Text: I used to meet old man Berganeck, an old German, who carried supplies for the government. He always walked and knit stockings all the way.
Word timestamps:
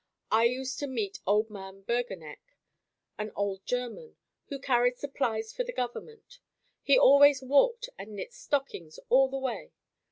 I 0.31 0.45
used 0.45 0.79
to 0.79 0.87
meet 0.87 1.19
old 1.27 1.51
man 1.51 1.83
Berganeck, 1.83 2.41
an 3.19 3.31
old 3.35 3.63
German, 3.67 4.15
who 4.47 4.57
carried 4.57 4.97
supplies 4.97 5.53
for 5.53 5.63
the 5.63 5.71
government. 5.71 6.39
He 6.81 6.97
always 6.97 7.43
walked 7.43 7.87
and 7.99 8.15
knit 8.15 8.33
stockings 8.33 8.97
all 9.09 9.29
the 9.29 9.37
way. 9.37 9.73